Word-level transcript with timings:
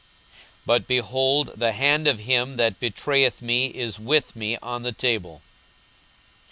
42:022:021 0.01 0.09
But, 0.65 0.87
behold, 0.87 1.51
the 1.57 1.71
hand 1.73 2.07
of 2.07 2.17
him 2.17 2.57
that 2.57 2.79
betrayeth 2.79 3.43
me 3.43 3.67
is 3.67 3.99
with 3.99 4.35
me 4.35 4.57
on 4.57 4.81
the 4.81 4.91
table. 4.93 5.43